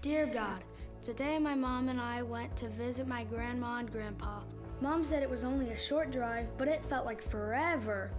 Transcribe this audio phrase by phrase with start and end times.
[0.00, 0.62] Dear God,
[1.02, 4.42] today my mom and I went to visit my grandma and grandpa.
[4.80, 8.12] Mom said it was only a short drive, but it felt like forever.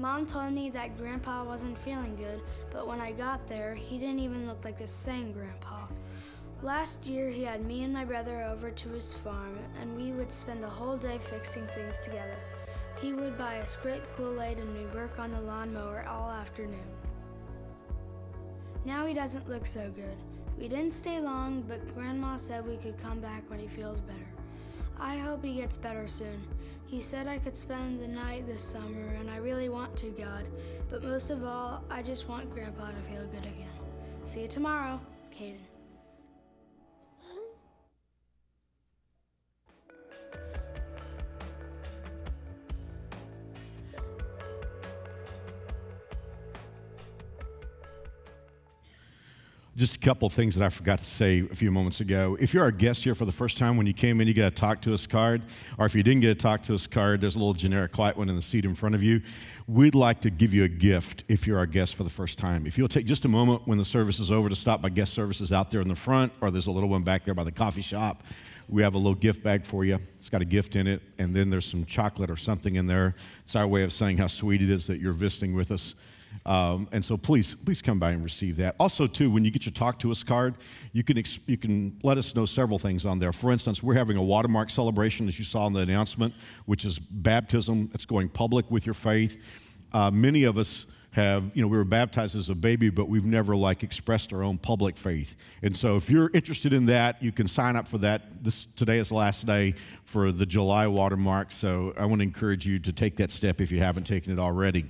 [0.00, 2.40] Mom told me that grandpa wasn't feeling good,
[2.72, 5.86] but when I got there, he didn't even look like the same grandpa.
[6.62, 10.32] Last year, he had me and my brother over to his farm, and we would
[10.32, 12.38] spend the whole day fixing things together.
[13.00, 16.90] He would buy us grape Kool Aid, and we'd work on the lawnmower all afternoon.
[18.84, 20.16] Now he doesn't look so good.
[20.60, 24.28] We didn't stay long, but Grandma said we could come back when he feels better.
[25.00, 26.46] I hope he gets better soon.
[26.86, 30.44] He said I could spend the night this summer, and I really want to, God.
[30.90, 33.72] But most of all, I just want Grandpa to feel good again.
[34.22, 35.00] See you tomorrow,
[35.32, 35.69] Caden.
[49.76, 52.36] Just a couple things that I forgot to say a few moments ago.
[52.40, 54.48] If you're our guest here for the first time, when you came in, you got
[54.48, 55.42] a talk to us card.
[55.78, 58.16] Or if you didn't get a talk to us card, there's a little generic white
[58.16, 59.22] one in the seat in front of you.
[59.68, 62.66] We'd like to give you a gift if you're our guest for the first time.
[62.66, 65.12] If you'll take just a moment when the service is over to stop by guest
[65.12, 67.52] services out there in the front, or there's a little one back there by the
[67.52, 68.24] coffee shop,
[68.68, 69.98] we have a little gift bag for you.
[70.14, 73.14] It's got a gift in it, and then there's some chocolate or something in there.
[73.44, 75.94] It's our way of saying how sweet it is that you're visiting with us.
[76.46, 78.74] Um, and so please, please come by and receive that.
[78.80, 80.54] Also, too, when you get your talk to us card,
[80.92, 83.32] you can, ex- you can let us know several things on there.
[83.32, 86.34] For instance, we're having a watermark celebration, as you saw in the announcement,
[86.66, 87.90] which is baptism.
[87.94, 89.42] It's going public with your faith.
[89.92, 93.24] Uh, many of us have, you know, we were baptized as a baby, but we've
[93.24, 95.36] never like expressed our own public faith.
[95.62, 98.44] And so if you're interested in that, you can sign up for that.
[98.44, 101.50] This today is the last day for the July watermark.
[101.50, 104.38] So I want to encourage you to take that step if you haven't taken it
[104.38, 104.86] already.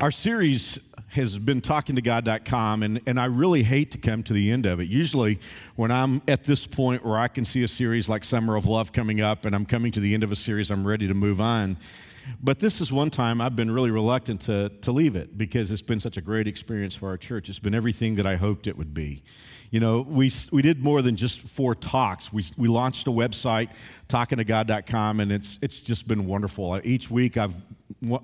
[0.00, 4.32] Our series has been talking to God.com, and, and I really hate to come to
[4.32, 4.86] the end of it.
[4.86, 5.40] Usually,
[5.74, 8.92] when I'm at this point where I can see a series like Summer of Love
[8.92, 11.40] coming up and I'm coming to the end of a series, I'm ready to move
[11.40, 11.78] on.
[12.40, 15.82] But this is one time I've been really reluctant to, to leave it because it's
[15.82, 17.48] been such a great experience for our church.
[17.48, 19.24] It's been everything that I hoped it would be.
[19.72, 22.32] You know, we, we did more than just four talks.
[22.32, 23.70] We, we launched a website,
[24.08, 26.80] talkingtogod.com, and it's, it's just been wonderful.
[26.84, 27.56] Each week, I've,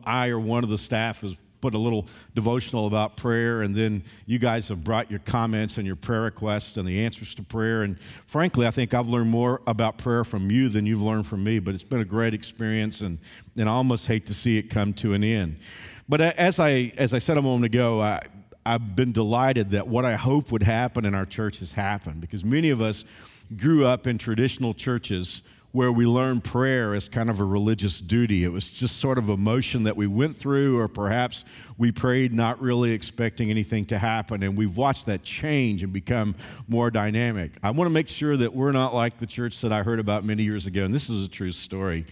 [0.04, 1.34] I or one of the staff has
[1.64, 5.86] put a little devotional about prayer, and then you guys have brought your comments and
[5.86, 7.82] your prayer requests and the answers to prayer.
[7.82, 11.42] And frankly, I think I've learned more about prayer from you than you've learned from
[11.42, 13.18] me, but it's been a great experience, and,
[13.56, 15.56] and I almost hate to see it come to an end.
[16.06, 18.20] But as I, as I said a moment ago, I,
[18.66, 22.44] I've been delighted that what I hope would happen in our church has happened because
[22.44, 23.06] many of us
[23.56, 25.40] grew up in traditional churches
[25.74, 28.44] where we learned prayer as kind of a religious duty.
[28.44, 31.44] It was just sort of a motion that we went through, or perhaps
[31.76, 34.44] we prayed not really expecting anything to happen.
[34.44, 36.36] And we've watched that change and become
[36.68, 37.54] more dynamic.
[37.60, 40.24] I want to make sure that we're not like the church that I heard about
[40.24, 40.84] many years ago.
[40.84, 42.06] And this is a true story.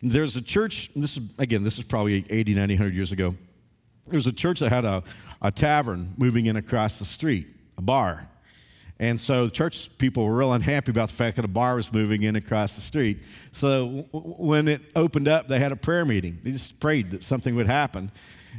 [0.00, 3.34] There's a church, this is, again, this is probably 80, 90, 100 years ago.
[4.06, 5.02] There was a church that had a,
[5.42, 8.28] a tavern moving in across the street, a bar.
[9.00, 11.92] And so the church people were real unhappy about the fact that a bar was
[11.92, 13.20] moving in across the street.
[13.52, 16.40] So w- when it opened up, they had a prayer meeting.
[16.42, 18.10] They just prayed that something would happen.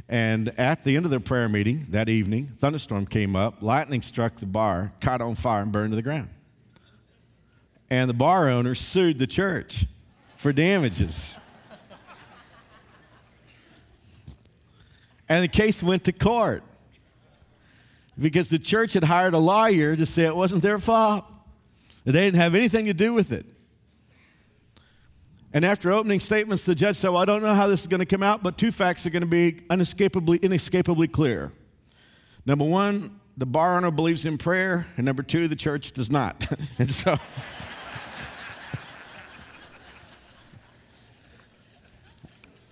[0.08, 4.36] And at the end of their prayer meeting that evening, thunderstorm came up, lightning struck
[4.36, 6.30] the bar, caught on fire, and burned to the ground.
[7.90, 9.86] And the bar owner sued the church
[10.36, 11.34] for damages.
[15.28, 16.62] and the case went to court
[18.20, 21.24] because the church had hired a lawyer to say it wasn't their fault.
[22.04, 23.46] They didn't have anything to do with it.
[25.52, 28.00] And after opening statements, the judge said, Well, I don't know how this is going
[28.00, 31.50] to come out, but two facts are going to be unescapably, inescapably clear.
[32.46, 36.46] Number one, the bar owner believes in prayer, and number two, the church does not.
[36.78, 37.18] and so.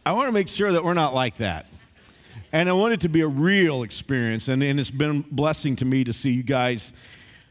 [0.06, 1.66] I want to make sure that we're not like that.
[2.50, 4.48] And I want it to be a real experience.
[4.48, 6.92] And, and it's been a blessing to me to see you guys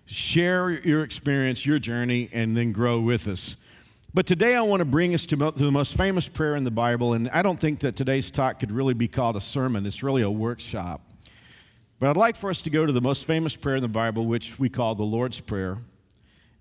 [0.08, 3.56] share your experience, your journey, and then grow with us.
[4.14, 7.14] But today I want to bring us to, the most famous prayer in the Bible.
[7.14, 10.24] And I don't think that today's talk could really be called a sermon, it's really
[10.24, 11.02] a workshop.
[12.00, 14.26] But I'd like for us to go to the most famous prayer in the Bible,
[14.26, 15.78] which we call the Lord's Prayer.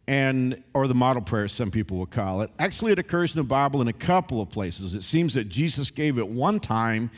[0.08, 2.50] And, or the model prayer, some people will call it.
[2.60, 4.94] Actually, it occurs in the Bible in a couple of places.
[4.94, 7.10] It seems that Jesus gave it one time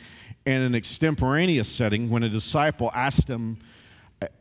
[0.49, 3.57] in an extemporaneous setting when a disciple asked him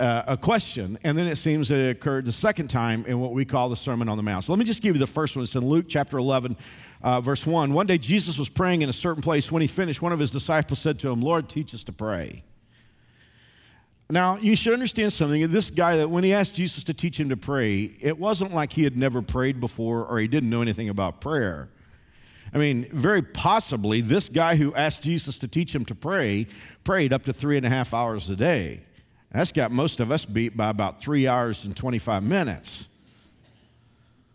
[0.01, 3.33] uh, a question, and then it seems that it occurred the second time in what
[3.33, 4.45] we call the Sermon on the Mount.
[4.45, 5.43] So let me just give you the first one.
[5.43, 6.57] It's in Luke chapter 11,
[7.03, 7.75] uh, verse 1.
[7.75, 9.53] One day Jesus was praying in a certain place.
[9.53, 12.43] When he finished, one of his disciples said to him, Lord, teach us to pray.
[14.11, 15.47] Now, you should understand something.
[15.51, 18.73] This guy, that when he asked Jesus to teach him to pray, it wasn't like
[18.73, 21.69] he had never prayed before or he didn't know anything about prayer.
[22.53, 26.47] I mean, very possibly, this guy who asked Jesus to teach him to pray
[26.85, 28.83] prayed up to three and a half hours a day.
[29.33, 32.89] That's got most of us beat by about three hours and 25 minutes.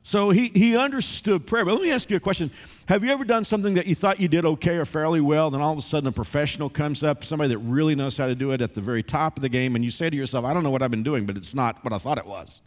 [0.04, 1.64] So he, he understood prayer.
[1.64, 2.52] But let me ask you a question.
[2.88, 5.62] Have you ever done something that you thought you did okay or fairly well, then
[5.62, 8.52] all of a sudden a professional comes up, somebody that really knows how to do
[8.52, 10.62] it at the very top of the game, and you say to yourself, I don't
[10.62, 12.62] know what I've been doing, but it's not what I thought it was.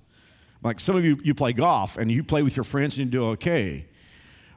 [0.62, 3.10] Like some of you, you play golf and you play with your friends and you
[3.18, 3.86] do okay.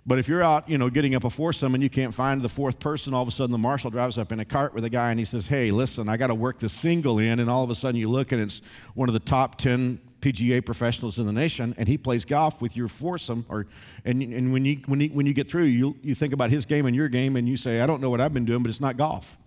[0.06, 2.50] But if you're out, you know, getting up a foursome and you can't find the
[2.50, 4.90] fourth person, all of a sudden the marshal drives up in a cart with a
[4.90, 7.40] guy and he says, Hey, listen, I got to work this single in.
[7.40, 8.62] And all of a sudden you look and it's
[8.96, 12.76] one of the top 10 PGA professionals in the nation, and he plays golf with
[12.76, 13.46] your foursome.
[13.50, 13.66] Or,
[14.04, 16.66] and, and when, you, when, you, when you get through, you, you think about his
[16.66, 18.70] game and your game, and you say, I don't know what I've been doing, but
[18.70, 19.38] it's not golf.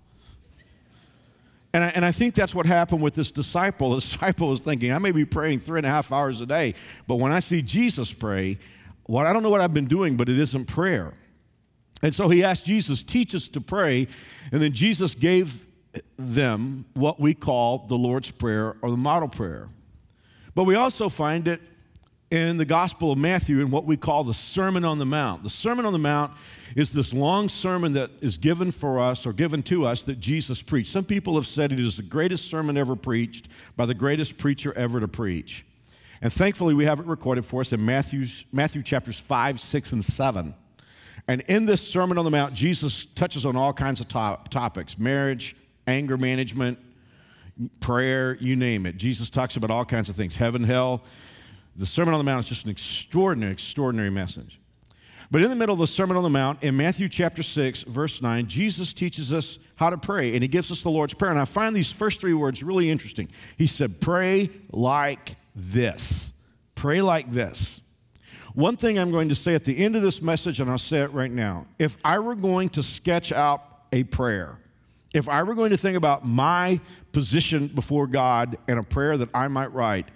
[1.74, 3.90] And I, and I think that's what happened with this disciple.
[3.90, 6.74] The disciple was thinking, I may be praying three and a half hours a day,
[7.06, 8.58] but when I see Jesus pray,
[9.12, 11.12] well, I don't know what I've been doing, but it isn't prayer.
[12.02, 14.08] And so he asked Jesus, teach us to pray.
[14.50, 15.66] And then Jesus gave
[16.16, 19.68] them what we call the Lord's Prayer or the model prayer.
[20.54, 21.60] But we also find it
[22.30, 25.42] in the Gospel of Matthew in what we call the Sermon on the Mount.
[25.42, 26.32] The Sermon on the Mount
[26.74, 30.62] is this long sermon that is given for us or given to us that Jesus
[30.62, 30.90] preached.
[30.90, 34.72] Some people have said it is the greatest sermon ever preached by the greatest preacher
[34.72, 35.66] ever to preach.
[36.22, 40.04] And thankfully, we have it recorded for us in Matthew's, Matthew chapters 5, 6, and
[40.04, 40.54] 7.
[41.26, 44.96] And in this Sermon on the Mount, Jesus touches on all kinds of top, topics
[44.96, 46.78] marriage, anger management,
[47.80, 48.96] prayer, you name it.
[48.96, 51.02] Jesus talks about all kinds of things heaven, hell.
[51.74, 54.60] The Sermon on the Mount is just an extraordinary, extraordinary message.
[55.30, 58.20] But in the middle of the Sermon on the Mount, in Matthew chapter 6, verse
[58.20, 61.30] 9, Jesus teaches us how to pray, and he gives us the Lord's Prayer.
[61.30, 63.28] And I find these first three words really interesting.
[63.56, 66.32] He said, Pray like this.
[66.74, 67.80] Pray like this.
[68.54, 71.00] One thing I'm going to say at the end of this message, and I'll say
[71.00, 73.62] it right now if I were going to sketch out
[73.92, 74.58] a prayer,
[75.14, 76.80] if I were going to think about my
[77.12, 80.08] position before God and a prayer that I might write,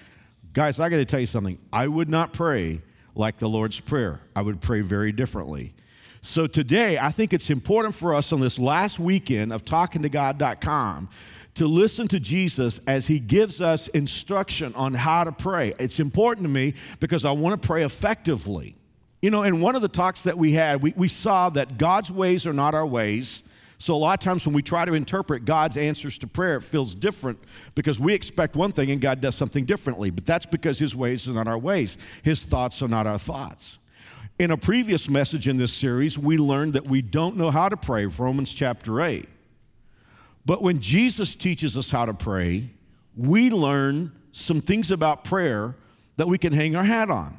[0.53, 1.59] guys, I got to tell you something.
[1.73, 2.83] I would not pray
[3.15, 5.75] like the Lord's Prayer, I would pray very differently.
[6.21, 11.09] So today, I think it's important for us on this last weekend of talkingtogod.com
[11.56, 15.73] to listen to Jesus as he gives us instruction on how to pray.
[15.79, 18.76] It's important to me because I want to pray effectively.
[19.23, 22.11] You know, in one of the talks that we had, we, we saw that God's
[22.11, 23.43] ways are not our ways.
[23.79, 26.62] So, a lot of times when we try to interpret God's answers to prayer, it
[26.62, 27.38] feels different
[27.75, 30.11] because we expect one thing and God does something differently.
[30.11, 33.79] But that's because His ways are not our ways, His thoughts are not our thoughts.
[34.38, 37.76] In a previous message in this series, we learned that we don't know how to
[37.79, 39.26] pray, Romans chapter 8.
[40.47, 42.71] But when Jesus teaches us how to pray,
[43.17, 45.75] we learn some things about prayer
[46.17, 47.37] that we can hang our hat on.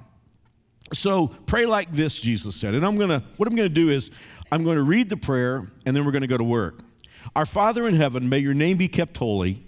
[0.94, 2.74] So pray like this, Jesus said.
[2.75, 4.12] And I'm gonna, what I'm gonna do is
[4.51, 6.81] I'm to read the prayer and then we're to go to work.
[7.36, 9.65] Our Father in heaven, may your name be kept holy.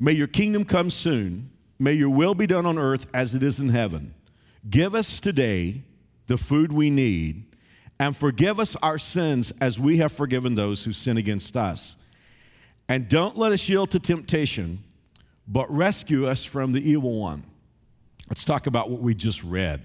[0.00, 1.50] May your kingdom come soon.
[1.78, 4.14] May your will be done on earth as it is in heaven.
[4.68, 5.82] Give us today
[6.26, 7.44] the food we need
[8.00, 11.96] and forgive us our sins as we have forgiven those who sin against us.
[12.88, 14.82] And don't let us yield to temptation,
[15.46, 17.44] but rescue us from the evil one.
[18.28, 19.82] Let's talk about what we just read.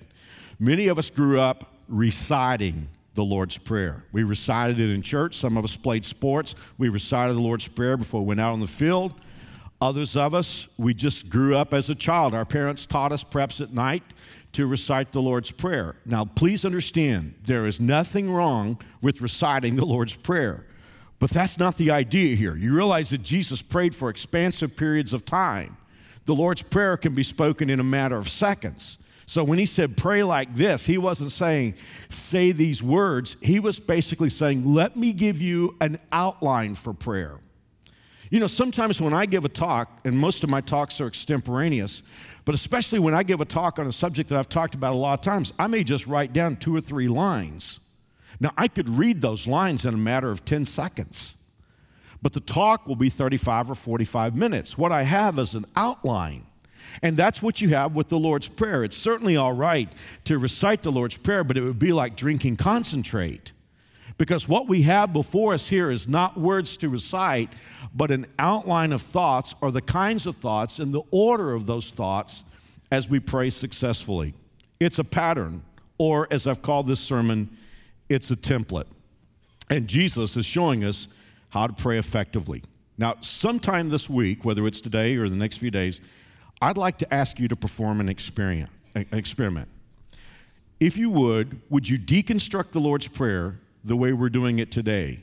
[0.60, 4.06] Many of us grew up reciting the Lord's Prayer.
[4.12, 5.38] We recited it in church.
[5.38, 6.56] Some of us played sports.
[6.78, 9.14] We recited the Lord's Prayer before we went out on the field.
[9.82, 12.34] Others of us, we just grew up as a child.
[12.34, 14.04] Our parents taught us perhaps at night
[14.54, 15.96] to recite the Lord's Prayer.
[16.06, 20.66] Now, please understand, there is nothing wrong with reciting the Lord's Prayer.
[21.20, 22.56] But that's not the idea here.
[22.56, 25.78] You realize that Jesus prayed for expansive periods of time.
[26.26, 28.98] The Lord's Prayer can be spoken in a matter of seconds.
[29.26, 31.76] So when he said pray like this, he wasn't saying
[32.10, 33.38] say these words.
[33.42, 37.40] He was basically saying, let me give you an outline for prayer.
[38.30, 42.02] You know, sometimes when I give a talk, and most of my talks are extemporaneous,
[42.46, 44.98] but especially when I give a talk on a subject that I've talked about a
[44.98, 47.80] lot of times, I may just write down two or three lines.
[48.44, 51.36] Now, I could read those lines in a matter of 10 seconds,
[52.22, 54.78] but the talk will be 35 or 45 minutes.
[54.78, 56.46] What I have is an outline.
[57.02, 58.84] And that's what you have with the Lord's Prayer.
[58.84, 59.90] It's certainly all right
[60.26, 63.54] to recite the Lord's Prayer, but it would be like drinking concentrate.
[64.18, 67.50] Because what we have before us here is not words to recite,
[67.96, 71.90] but an outline of thoughts or the kinds of thoughts and the order of those
[71.90, 72.44] thoughts
[72.92, 74.34] as we pray successfully.
[74.82, 75.64] It's a pattern,
[75.98, 77.58] or as I've called this sermon,
[78.10, 78.88] it's a template.
[79.70, 81.08] And Jesus is showing us
[81.50, 82.64] how to pray effectively.
[82.98, 86.00] Now, sometime this week, whether it's today or the next few days,
[86.62, 89.70] I'd like to ask you to perform an experiment.
[90.80, 95.22] If you would, would you deconstruct the Lord's Prayer the way we're doing it today?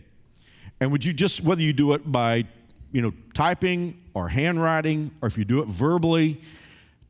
[0.80, 2.44] And would you just, whether you do it by,
[2.92, 6.40] you know, typing or handwriting, or if you do it verbally,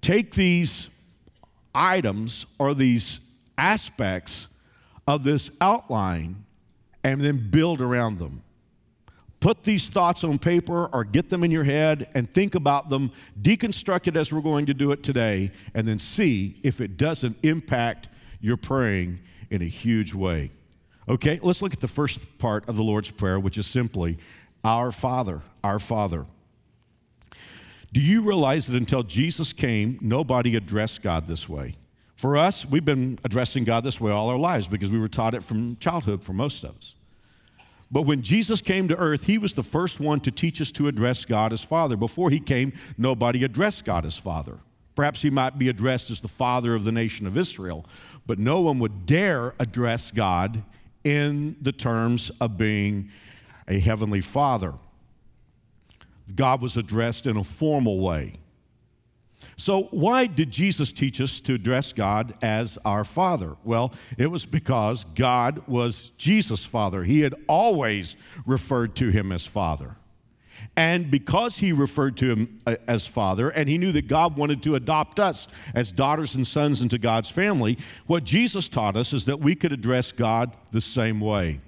[0.00, 0.88] take these
[1.74, 3.20] items or these
[3.56, 4.48] aspects
[5.10, 6.44] of this outline
[7.02, 8.42] and then build around them.
[9.40, 13.10] Put these thoughts on paper or get them in your head and think about them,
[13.40, 17.36] deconstruct it as we're going to do it today, and then see if it doesn't
[17.42, 18.08] impact
[18.40, 19.18] your praying
[19.50, 20.50] in a huge way.
[21.08, 24.18] Okay, let's look at the first part of the Lord's Prayer, which is simply
[24.62, 26.26] Our Father, Our Father.
[27.92, 31.74] Do you realize that until Jesus came, nobody addressed God this way?
[32.20, 35.32] For us, we've been addressing God this way all our lives because we were taught
[35.32, 36.94] it from childhood for most of us.
[37.90, 40.86] But when Jesus came to earth, he was the first one to teach us to
[40.86, 41.96] address God as Father.
[41.96, 44.58] Before he came, nobody addressed God as Father.
[44.94, 47.86] Perhaps he might be addressed as the Father of the nation of Israel,
[48.26, 50.62] but no one would dare address God
[51.02, 53.08] in the terms of being
[53.66, 54.74] a heavenly Father.
[56.34, 58.34] God was addressed in a formal way.
[59.56, 63.56] So, why did Jesus teach us to address God as our Father?
[63.64, 67.04] Well, it was because God was Jesus' Father.
[67.04, 68.16] He had always
[68.46, 69.96] referred to him as Father.
[70.76, 74.62] And because he referred to him uh, as Father, and he knew that God wanted
[74.64, 79.24] to adopt us as daughters and sons into God's family, what Jesus taught us is
[79.24, 81.60] that we could address God the same way.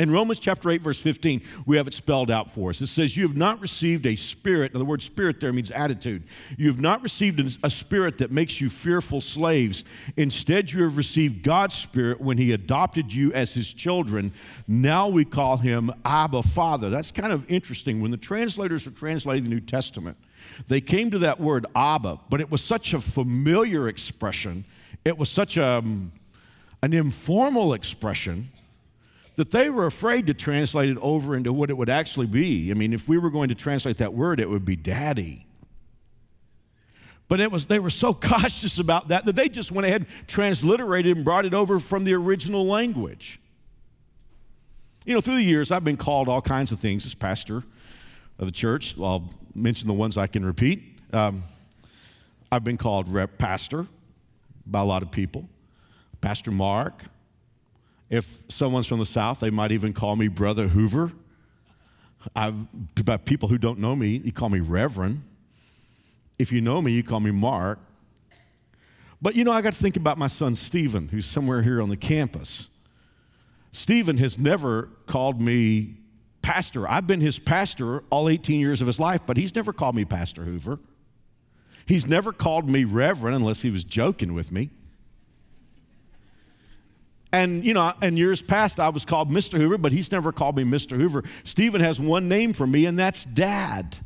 [0.00, 2.80] In Romans chapter 8, verse 15, we have it spelled out for us.
[2.80, 6.22] It says, You have not received a spirit, and the word spirit there means attitude.
[6.56, 9.84] You have not received a spirit that makes you fearful slaves.
[10.16, 14.32] Instead, you have received God's spirit when He adopted you as His children.
[14.66, 16.88] Now we call Him Abba Father.
[16.88, 18.00] That's kind of interesting.
[18.00, 20.16] When the translators are translating the New Testament,
[20.66, 24.64] they came to that word Abba, but it was such a familiar expression,
[25.04, 26.12] it was such a, um,
[26.82, 28.48] an informal expression
[29.40, 32.70] that they were afraid to translate it over into what it would actually be.
[32.70, 35.46] I mean, if we were going to translate that word, it would be daddy.
[37.26, 41.16] But it was, they were so cautious about that that they just went ahead, transliterated,
[41.16, 43.40] and brought it over from the original language.
[45.06, 47.64] You know, through the years, I've been called all kinds of things as pastor
[48.38, 48.94] of the church.
[49.00, 50.82] I'll mention the ones I can repeat.
[51.14, 51.44] Um,
[52.52, 53.86] I've been called rep pastor
[54.66, 55.48] by a lot of people,
[56.20, 57.06] Pastor Mark,
[58.10, 61.12] if someone's from the South, they might even call me Brother Hoover.
[62.34, 62.66] I've,
[63.04, 65.22] by people who don't know me, you call me Reverend.
[66.38, 67.78] If you know me, you call me Mark.
[69.22, 71.88] But you know, I got to think about my son Stephen, who's somewhere here on
[71.88, 72.68] the campus.
[73.72, 75.94] Stephen has never called me
[76.42, 76.88] pastor.
[76.88, 80.04] I've been his pastor all 18 years of his life, but he's never called me
[80.04, 80.80] Pastor Hoover.
[81.86, 84.70] He's never called me Reverend unless he was joking with me.
[87.32, 89.58] And, you know, in years past, I was called Mr.
[89.58, 90.96] Hoover, but he's never called me Mr.
[90.96, 91.22] Hoover.
[91.44, 93.98] Stephen has one name for me, and that's Dad.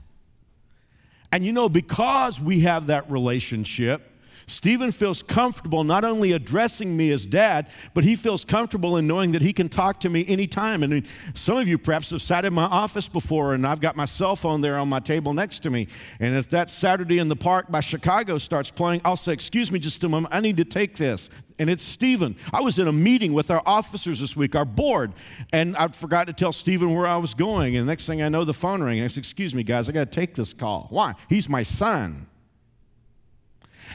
[1.32, 4.02] And, you know, because we have that relationship,
[4.46, 9.32] Stephen feels comfortable not only addressing me as dad, but he feels comfortable in knowing
[9.32, 10.82] that he can talk to me anytime.
[10.82, 14.04] And some of you perhaps have sat in my office before, and I've got my
[14.04, 15.88] cell phone there on my table next to me.
[16.20, 19.78] And if that Saturday in the Park by Chicago starts playing, I'll say, Excuse me
[19.78, 21.28] just a moment, I need to take this.
[21.58, 22.36] And it's Stephen.
[22.52, 25.12] I was in a meeting with our officers this week, our board,
[25.52, 27.76] and I forgot to tell Stephen where I was going.
[27.76, 29.00] And next thing I know, the phone rang.
[29.00, 30.88] I said, Excuse me, guys, I got to take this call.
[30.90, 31.14] Why?
[31.28, 32.26] He's my son.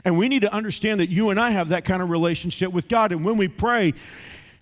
[0.05, 2.87] And we need to understand that you and I have that kind of relationship with
[2.87, 3.11] God.
[3.11, 3.93] And when we pray,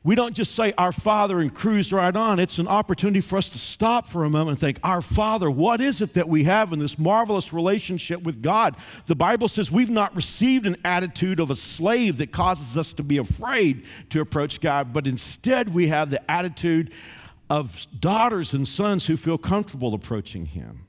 [0.08, 2.40] we don't just say our Father and cruise right on.
[2.40, 5.82] It's an opportunity for us to stop for a moment and think, Our Father, what
[5.82, 8.78] is it that we have in this marvelous relationship with God?
[9.08, 13.04] The Bible says we've not received an attitude of a slave that causes us to
[13.04, 16.94] be afraid to approach God, but instead we have the attitude
[17.50, 20.88] of daughters and sons who feel comfortable approaching Him.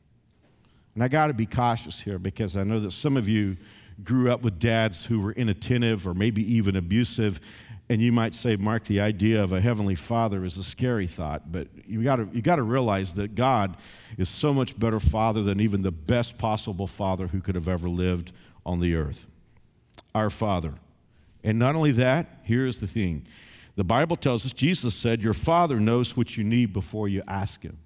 [0.95, 3.57] And I got to be cautious here because I know that some of you
[4.03, 7.41] grew up with dads who were inattentive or maybe even abusive.
[7.89, 11.51] And you might say, Mark, the idea of a heavenly father is a scary thought,
[11.51, 13.77] but you gotta, you got to realize that God
[14.19, 17.89] is so much better father than even the best possible father who could have ever
[17.89, 18.33] lived
[18.67, 19.27] on the earth.
[20.15, 20.75] Our Father.
[21.43, 23.27] And not only that, here's the thing
[23.77, 27.63] the Bible tells us, Jesus said, Your Father knows what you need before you ask
[27.63, 27.79] Him.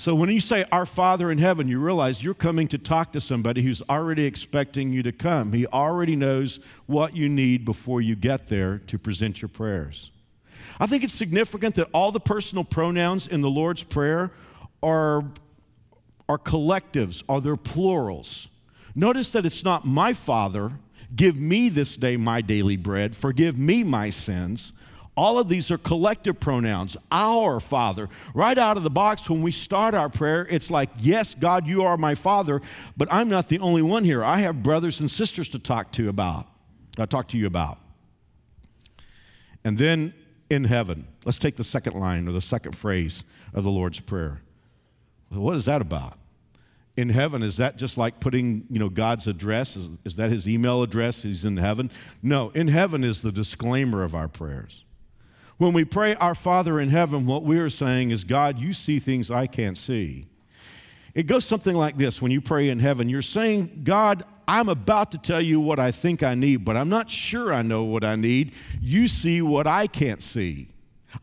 [0.00, 3.20] So when you say, Our Father in heaven, you realize you're coming to talk to
[3.20, 5.52] somebody who's already expecting you to come.
[5.52, 10.10] He already knows what you need before you get there to present your prayers.
[10.80, 14.30] I think it's significant that all the personal pronouns in the Lord's Prayer
[14.82, 15.22] are
[16.30, 18.48] are collectives, are they plurals.
[18.94, 20.72] Notice that it's not my Father,
[21.14, 24.72] give me this day my daily bread, forgive me my sins.
[25.20, 26.96] All of these are collective pronouns.
[27.12, 28.08] Our Father.
[28.32, 31.82] Right out of the box, when we start our prayer, it's like, Yes, God, you
[31.82, 32.62] are my Father,
[32.96, 34.24] but I'm not the only one here.
[34.24, 36.46] I have brothers and sisters to talk to about.
[36.98, 37.76] I talk to you about.
[39.62, 40.14] And then
[40.48, 43.22] in heaven, let's take the second line or the second phrase
[43.52, 44.40] of the Lord's Prayer.
[45.28, 46.16] What is that about?
[46.96, 50.46] in heaven is that just like putting you know god's address is, is, that his
[50.46, 51.88] email address he's in heaven
[52.20, 54.84] no in heaven is the disclaimer of our prayers
[55.60, 58.98] when we pray our father in heaven what we are saying is god you see
[58.98, 60.26] things i can't see
[61.14, 65.10] it goes something like this when you pray in heaven you're saying god i'm about
[65.10, 68.02] to tell you what i think i need but i'm not sure i know what
[68.02, 70.66] i need you see what i can't see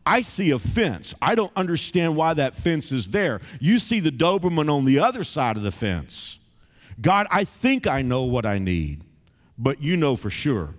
[0.04, 1.14] I see a fence.
[1.22, 3.40] I don't understand why that fence is there.
[3.58, 6.38] You see the Doberman on the other side of the fence.
[7.00, 9.02] God, I think I know what I need,
[9.56, 10.74] but you know for sure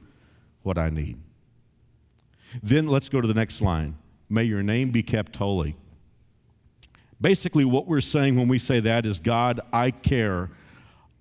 [0.62, 1.18] what I need.
[2.62, 3.98] Then let's go to the next line.
[4.29, 5.75] May your name be kept holy.
[7.22, 10.50] Basically, what we're saying when we say that is, God, I care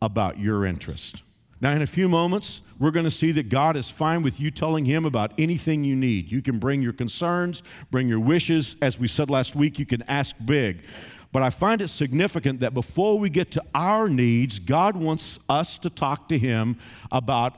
[0.00, 1.22] about your interest.
[1.60, 4.52] Now, in a few moments, we're going to see that God is fine with you
[4.52, 6.30] telling Him about anything you need.
[6.30, 8.76] You can bring your concerns, bring your wishes.
[8.80, 10.84] As we said last week, you can ask big.
[11.32, 15.78] But I find it significant that before we get to our needs, God wants us
[15.78, 16.78] to talk to Him
[17.10, 17.56] about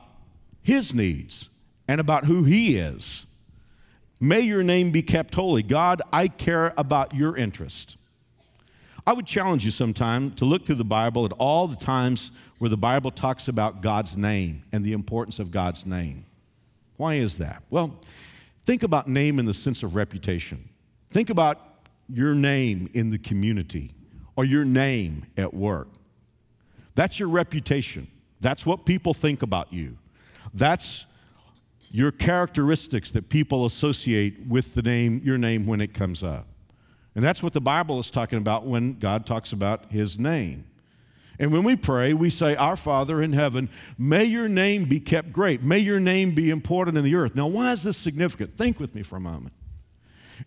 [0.63, 1.51] His needs
[1.87, 3.27] and about who He is.
[4.21, 5.63] May your name be kept holy.
[5.63, 7.97] God, I care about your interest.
[9.07, 12.69] I would challenge you sometime to look through the Bible at all the times where
[12.69, 16.27] the Bible talks about God's name and the importance of God's name.
[16.99, 17.63] Why is that?
[17.71, 17.99] Well,
[18.67, 20.69] think about name in the sense of reputation.
[21.11, 21.59] Think about
[22.13, 23.95] your name in the community
[24.37, 25.89] or your name at work.
[26.95, 28.09] That's your reputation.
[28.41, 29.97] That's what people think about you.
[30.53, 31.07] That's
[31.91, 36.47] your characteristics that people associate with the name, your name when it comes up.
[37.15, 40.67] And that's what the Bible is talking about when God talks about his name.
[41.41, 45.33] And when we pray, we say, Our Father in heaven, may your name be kept
[45.33, 45.63] great.
[45.63, 47.35] May your name be important in the earth.
[47.35, 48.57] Now, why is this significant?
[48.57, 49.55] Think with me for a moment.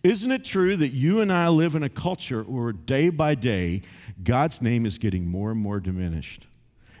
[0.02, 3.82] Isn't it true that you and I live in a culture where day by day,
[4.22, 6.46] God's name is getting more and more diminished?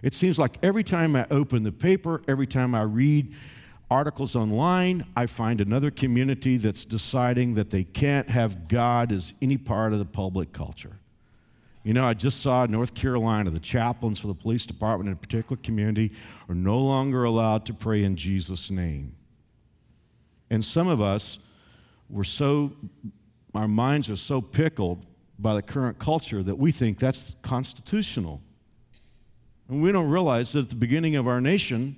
[0.02, 3.32] It seems like every time I open the paper, every time I read
[3.90, 9.56] articles online, I find another community that's deciding that they can't have God as any
[9.56, 10.98] part of the public culture.
[11.84, 15.12] You know, I just saw in North Carolina the chaplains for the police department in
[15.12, 16.12] a particular community
[16.48, 19.14] are no longer allowed to pray in Jesus' name.
[20.48, 21.38] And some of us
[22.08, 22.72] were so,
[23.54, 25.04] our minds are so pickled
[25.38, 28.40] by the current culture that we think that's constitutional.
[29.68, 31.96] And we don't realize that at the beginning of our nation,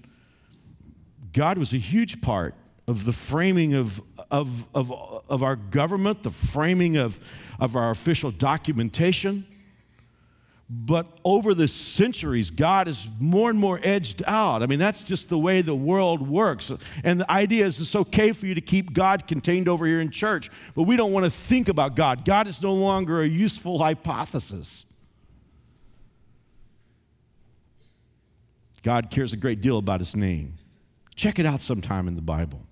[1.36, 2.54] God was a huge part
[2.88, 4.90] of the framing of, of, of,
[5.28, 7.20] of our government, the framing of,
[7.60, 9.46] of our official documentation.
[10.70, 14.62] But over the centuries, God is more and more edged out.
[14.62, 16.72] I mean, that's just the way the world works.
[17.04, 20.10] And the idea is it's okay for you to keep God contained over here in
[20.10, 22.24] church, but we don't want to think about God.
[22.24, 24.86] God is no longer a useful hypothesis.
[28.82, 30.54] God cares a great deal about his name.
[31.16, 32.62] Check it out sometime in the Bible.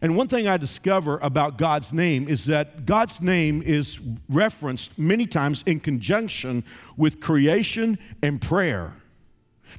[0.00, 3.98] And one thing I discover about God's name is that God's name is
[4.30, 6.64] referenced many times in conjunction
[6.96, 8.94] with creation and prayer.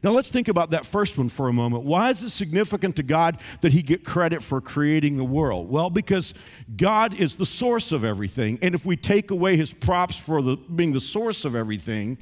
[0.04, 1.84] Now let's think about that first one for a moment.
[1.84, 5.70] Why is it significant to God that he get credit for creating the world?
[5.70, 6.34] Well, because
[6.78, 8.60] God is the source of everything.
[8.62, 12.18] And if we take away his props for the, being the source of everything,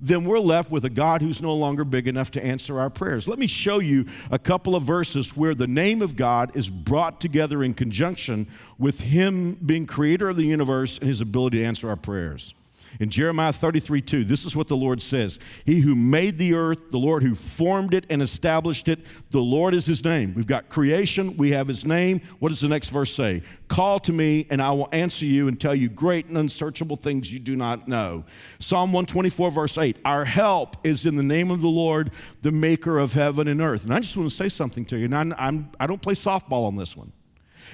[0.00, 3.28] then we're left with a God who's no longer big enough to answer our prayers.
[3.28, 7.20] Let me show you a couple of verses where the name of God is brought
[7.20, 11.88] together in conjunction with Him being creator of the universe and His ability to answer
[11.88, 12.54] our prayers.
[12.98, 16.90] In Jeremiah 33 2, this is what the Lord says He who made the earth,
[16.90, 19.00] the Lord who formed it and established it,
[19.30, 20.34] the Lord is his name.
[20.34, 22.20] We've got creation, we have his name.
[22.40, 23.42] What does the next verse say?
[23.68, 27.32] Call to me, and I will answer you and tell you great and unsearchable things
[27.32, 28.24] you do not know.
[28.58, 32.10] Psalm 124, verse 8 Our help is in the name of the Lord,
[32.42, 33.84] the maker of heaven and earth.
[33.84, 36.02] And I just want to say something to you, and I'm, I'm, I do not
[36.02, 37.12] play softball on this one.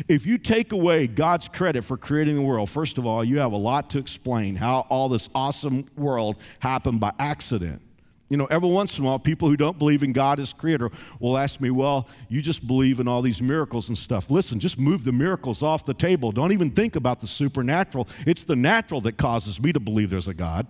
[0.09, 3.53] If you take away God's credit for creating the world, first of all, you have
[3.53, 7.83] a lot to explain how all this awesome world happened by accident.
[8.29, 10.91] You know, every once in a while, people who don't believe in God as creator
[11.21, 14.31] will ask me, Well, you just believe in all these miracles and stuff.
[14.31, 16.33] Listen, just move the miracles off the table.
[16.33, 18.09] Don't even think about the supernatural.
[18.27, 20.67] It's the natural that causes me to believe there's a God.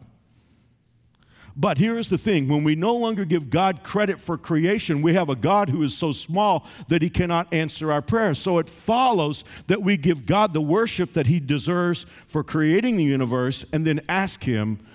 [1.59, 5.15] But here is the thing when we no longer give God credit for creation, we
[5.15, 8.39] have a God who is so small that he cannot answer our prayers.
[8.39, 13.05] So it follows that we give God the worship that he deserves for creating the
[13.05, 14.87] universe and then ask him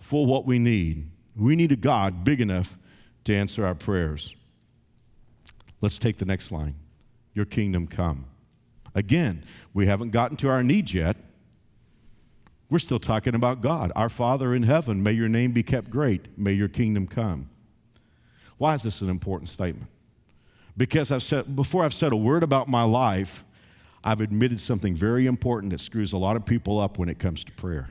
[0.00, 1.08] for what we need.
[1.36, 2.76] We need a God big enough
[3.24, 4.34] to answer our prayers.
[5.80, 6.74] Let's take the next line
[7.32, 8.24] Your kingdom come.
[8.92, 11.16] Again, we haven't gotten to our needs yet.
[12.70, 13.92] We're still talking about God.
[13.96, 16.38] Our Father in heaven, may your name be kept great.
[16.38, 17.48] May your kingdom come.
[18.58, 19.90] Why is this an important statement?
[20.76, 23.44] Because I've said, before I've said a word about my life,
[24.04, 27.42] I've admitted something very important that screws a lot of people up when it comes
[27.44, 27.90] to prayer.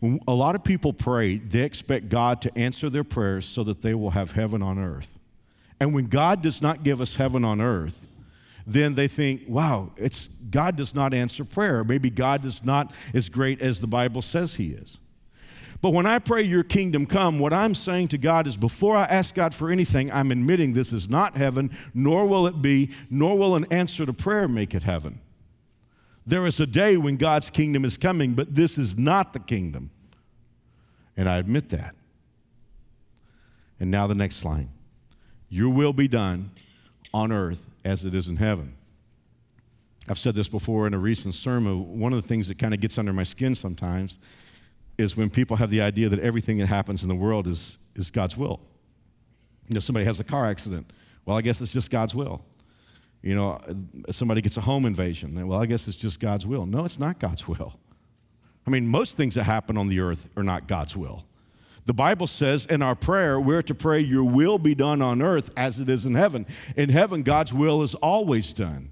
[0.00, 3.82] When a lot of people pray, they expect God to answer their prayers so that
[3.82, 5.18] they will have heaven on earth.
[5.80, 8.06] And when God does not give us heaven on earth,
[8.66, 11.84] then they think, wow, it's, God does not answer prayer.
[11.84, 14.96] Maybe God is not as great as the Bible says he is.
[15.82, 19.04] But when I pray, Your kingdom come, what I'm saying to God is before I
[19.04, 23.36] ask God for anything, I'm admitting this is not heaven, nor will it be, nor
[23.36, 25.20] will an answer to prayer make it heaven.
[26.26, 29.90] There is a day when God's kingdom is coming, but this is not the kingdom.
[31.18, 31.94] And I admit that.
[33.78, 34.70] And now the next line
[35.50, 36.52] Your will be done
[37.12, 38.74] on earth as it is in heaven.
[40.08, 41.98] I've said this before in a recent sermon.
[41.98, 44.18] One of the things that kind of gets under my skin sometimes
[44.98, 48.10] is when people have the idea that everything that happens in the world is, is
[48.10, 48.60] God's will.
[49.68, 50.92] You know, somebody has a car accident.
[51.24, 52.44] Well, I guess it's just God's will.
[53.22, 53.58] You know,
[54.10, 55.46] somebody gets a home invasion.
[55.48, 56.66] Well, I guess it's just God's will.
[56.66, 57.78] No, it's not God's will.
[58.66, 61.24] I mean, most things that happen on the earth are not God's will.
[61.86, 65.50] The Bible says in our prayer, we're to pray, Your will be done on earth
[65.56, 66.46] as it is in heaven.
[66.76, 68.90] In heaven, God's will is always done.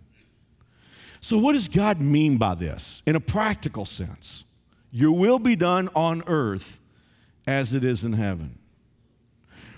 [1.21, 4.45] So, what does God mean by this in a practical sense?
[4.91, 6.81] Your will be done on earth
[7.47, 8.59] as it is in heaven.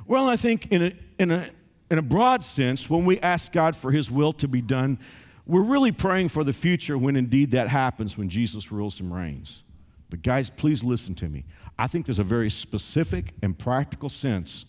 [0.07, 1.51] Well, I think in a, in a,
[1.91, 4.99] in a broad sense, when we ask God for His will to be done,
[5.47, 9.63] we're really praying for the future when indeed that happens, when Jesus rules and reigns.
[10.11, 11.45] But, guys, please listen to me.
[11.79, 14.65] I think there's a very specific and practical sense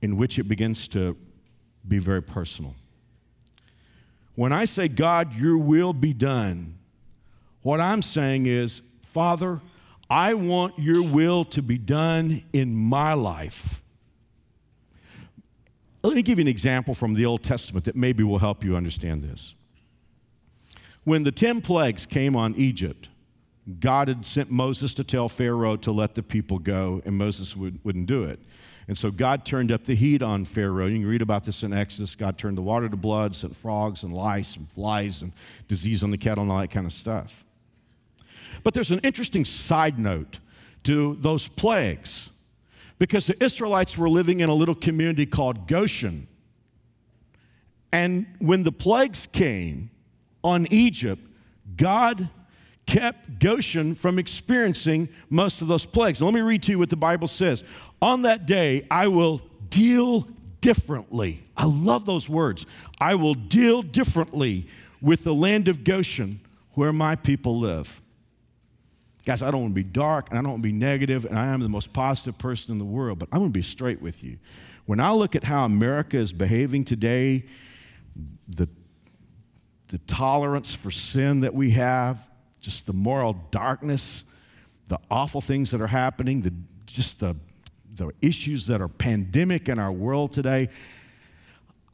[0.00, 1.16] in which it begins to
[1.86, 2.74] be very personal.
[4.34, 6.78] When I say, God, your will be done,
[7.62, 9.60] what I'm saying is, Father,
[10.08, 13.82] I want your will to be done in my life.
[16.02, 18.74] Let me give you an example from the Old Testament that maybe will help you
[18.74, 19.54] understand this.
[21.04, 23.08] When the 10 plagues came on Egypt,
[23.78, 27.78] God had sent Moses to tell Pharaoh to let the people go, and Moses would,
[27.84, 28.40] wouldn't do it.
[28.88, 30.86] And so God turned up the heat on Pharaoh.
[30.86, 32.16] You can read about this in Exodus.
[32.16, 35.32] God turned the water to blood, sent frogs and lice and flies and
[35.68, 37.44] disease on the cattle and all that kind of stuff.
[38.64, 40.40] But there's an interesting side note
[40.84, 42.30] to those plagues
[42.98, 46.26] because the Israelites were living in a little community called Goshen.
[47.92, 49.90] And when the plagues came
[50.42, 51.22] on Egypt,
[51.76, 52.28] God
[52.92, 56.20] kept Goshen from experiencing most of those plagues.
[56.20, 57.64] Now, let me read to you what the Bible says.
[58.02, 60.28] On that day, I will deal
[60.60, 61.42] differently.
[61.56, 62.66] I love those words.
[63.00, 64.66] I will deal differently
[65.00, 66.40] with the land of Goshen
[66.74, 68.02] where my people live.
[69.24, 71.38] Guys, I don't want to be dark and I don't want to be negative, and
[71.38, 74.02] I am the most positive person in the world, but I'm going to be straight
[74.02, 74.38] with you.
[74.84, 77.46] When I look at how America is behaving today,
[78.46, 78.68] the,
[79.88, 82.28] the tolerance for sin that we have,
[82.62, 84.24] just the moral darkness,
[84.88, 86.54] the awful things that are happening, the,
[86.86, 87.36] just the,
[87.94, 90.70] the issues that are pandemic in our world today.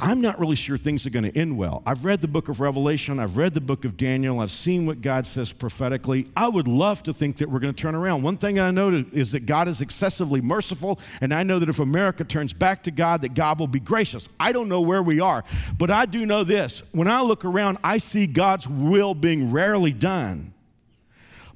[0.01, 1.83] I'm not really sure things are going to end well.
[1.85, 5.03] I've read the book of Revelation, I've read the book of Daniel, I've seen what
[5.03, 6.29] God says prophetically.
[6.37, 8.23] I would love to think that we're going to turn around.
[8.23, 11.81] One thing I know is that God is excessively merciful, and I know that if
[11.81, 14.29] America turns back to God, that God will be gracious.
[14.39, 15.43] I don't know where we are,
[15.77, 16.81] but I do know this.
[16.93, 20.55] When I look around, I see God's will being rarely done.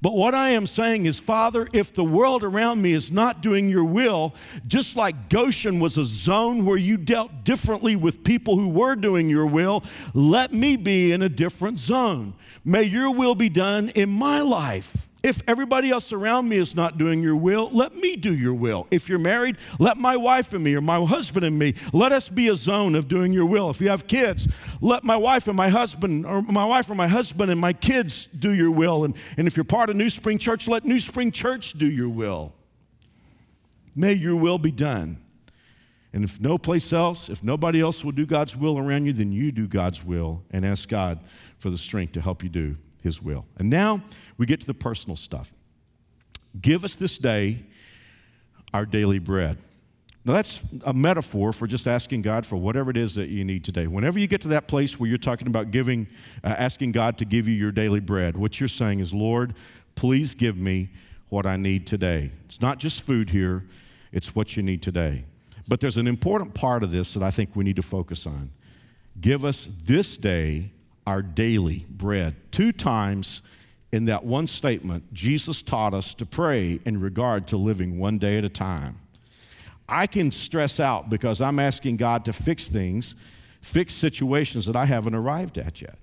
[0.02, 3.68] But what I am saying is, Father, if the world around me is not doing
[3.68, 4.34] your will,
[4.66, 9.30] just like Goshen was a zone where you dealt differently with people who were doing
[9.30, 12.34] your will, let me be in a different zone.
[12.64, 15.08] May your will be done in my life.
[15.22, 18.88] If everybody else around me is not doing your will, let me do your will.
[18.90, 22.28] If you're married, let my wife and me or my husband and me, let us
[22.28, 23.70] be a zone of doing your will.
[23.70, 24.48] If you have kids,
[24.80, 28.26] let my wife and my husband, or my wife or my husband and my kids
[28.26, 29.04] do your will.
[29.04, 32.08] And, and if you're part of New Spring Church, let New Spring Church do your
[32.08, 32.52] will.
[33.94, 35.18] May your will be done.
[36.12, 39.30] And if no place else, if nobody else will do God's will around you, then
[39.30, 41.20] you do God's will and ask God
[41.58, 43.46] for the strength to help you do his will.
[43.58, 44.02] And now
[44.38, 45.52] we get to the personal stuff.
[46.60, 47.64] Give us this day
[48.72, 49.58] our daily bread.
[50.24, 53.64] Now, that's a metaphor for just asking God for whatever it is that you need
[53.64, 53.88] today.
[53.88, 56.06] Whenever you get to that place where you're talking about giving,
[56.44, 59.54] uh, asking God to give you your daily bread, what you're saying is, Lord,
[59.96, 60.90] please give me
[61.28, 62.30] what I need today.
[62.44, 63.64] It's not just food here,
[64.12, 65.24] it's what you need today.
[65.66, 68.50] But there's an important part of this that I think we need to focus on.
[69.20, 70.70] Give us this day
[71.06, 72.36] our daily bread.
[72.52, 73.42] Two times
[73.92, 78.38] in that one statement, Jesus taught us to pray in regard to living one day
[78.38, 78.98] at a time.
[79.88, 83.14] I can stress out because I'm asking God to fix things,
[83.60, 85.98] fix situations that I haven't arrived at yet.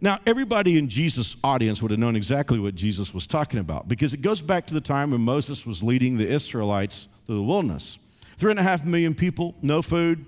[0.00, 4.12] Now, everybody in Jesus' audience would have known exactly what Jesus was talking about because
[4.12, 7.98] it goes back to the time when Moses was leading the Israelites through the wilderness.
[8.36, 10.26] Three and a half million people, no food.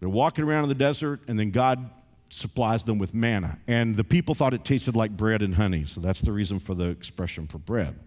[0.00, 1.90] They're walking around in the desert, and then God
[2.28, 3.58] supplies them with manna.
[3.66, 6.74] And the people thought it tasted like bread and honey, so that's the reason for
[6.74, 7.98] the expression for bread.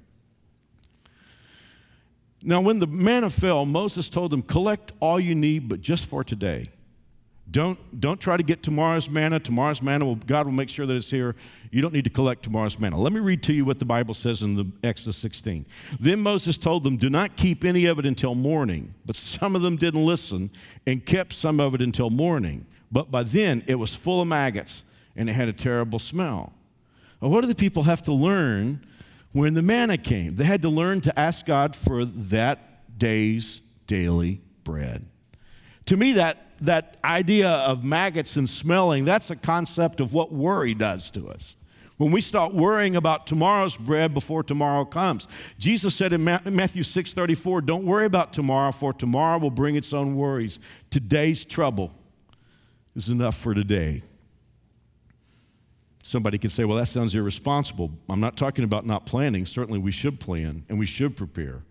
[2.43, 6.23] Now, when the manna fell, Moses told them, Collect all you need, but just for
[6.23, 6.69] today.
[7.49, 9.37] Don't, don't try to get tomorrow's manna.
[9.39, 11.35] Tomorrow's manna, will, God will make sure that it's here.
[11.69, 12.97] You don't need to collect tomorrow's manna.
[12.97, 15.65] Let me read to you what the Bible says in the Exodus 16.
[15.99, 18.93] Then Moses told them, Do not keep any of it until morning.
[19.05, 20.49] But some of them didn't listen
[20.87, 22.65] and kept some of it until morning.
[22.91, 24.83] But by then it was full of maggots
[25.15, 26.53] and it had a terrible smell.
[27.19, 28.85] Well, what do the people have to learn
[29.33, 30.35] when the manna came.
[30.35, 35.05] They had to learn to ask God for that day's daily bread.
[35.85, 40.73] To me, that, that idea of maggots and smelling, that's a concept of what worry
[40.73, 41.55] does to us.
[41.97, 45.27] When we start worrying about tomorrow's bread before tomorrow comes.
[45.59, 50.15] Jesus said in Matthew 6:34, "Don't worry about tomorrow, for tomorrow will bring its own
[50.15, 50.57] worries.
[50.89, 51.91] Today's trouble
[52.95, 54.03] is enough for today."
[56.11, 57.89] Somebody could say, well, that sounds irresponsible.
[58.09, 59.45] I'm not talking about not planning.
[59.45, 61.63] Certainly we should plan and we should prepare.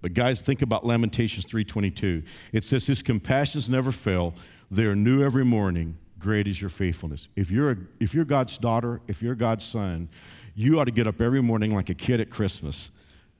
[0.00, 2.22] But guys, think about Lamentations 3:22.
[2.52, 4.34] It says his compassions never fail.
[4.70, 5.96] They are new every morning.
[6.20, 7.26] Great is your faithfulness.
[7.34, 10.08] If you're a, if you're God's daughter, if you're God's son,
[10.54, 12.90] you ought to get up every morning like a kid at Christmas,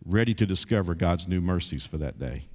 [0.05, 2.47] ready to discover God's new mercies for that day.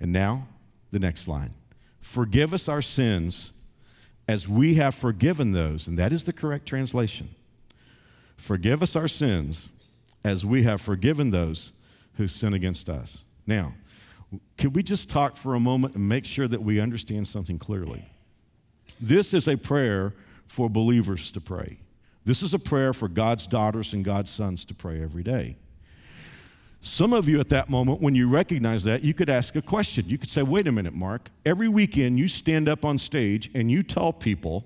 [0.00, 0.48] And now,
[0.92, 1.54] the next line.
[2.00, 3.50] Forgive us our sins
[4.26, 7.34] as we have forgiven those, and that is the correct translation.
[8.36, 9.68] Forgive us our sins
[10.24, 11.72] as we have forgiven those
[12.14, 13.18] who sin against us.
[13.46, 13.74] Now,
[14.56, 18.10] can we just talk for a moment and make sure that we understand something clearly?
[19.00, 20.14] This is a prayer
[20.46, 21.78] for believers to pray.
[22.24, 25.56] This is a prayer for God's daughters and God's sons to pray every day.
[26.82, 30.08] Some of you at that moment, when you recognize that, you could ask a question.
[30.08, 31.30] You could say, wait a minute, Mark.
[31.44, 34.64] Every weekend you stand up on stage and you tell people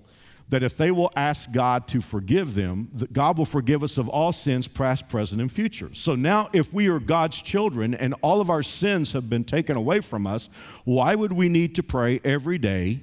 [0.49, 4.09] that if they will ask God to forgive them, that God will forgive us of
[4.09, 5.91] all sins, past, present, and future.
[5.93, 9.77] So now, if we are God's children and all of our sins have been taken
[9.77, 10.49] away from us,
[10.85, 13.01] why would we need to pray every day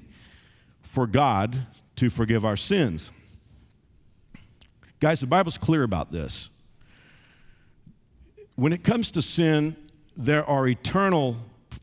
[0.82, 1.66] for God
[1.98, 3.12] to forgive our sins?
[5.02, 6.50] Guys, the Bible's clear about this
[8.56, 9.76] when it comes to sin,
[10.16, 11.38] there are eternal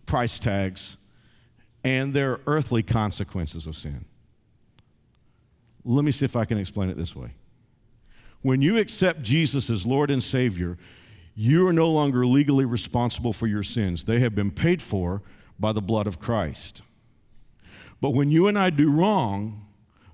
[0.06, 0.96] price tags
[1.84, 4.04] and there are earthly consequences of sin.
[5.84, 7.32] Let me see if I can explain it this way.
[8.42, 10.76] When you accept Jesus as Lord and Savior,
[11.34, 14.04] you are no longer legally responsible for your sins.
[14.04, 15.22] They have been paid for
[15.58, 16.82] by the blood of Christ.
[18.00, 19.67] But when you and I do wrong,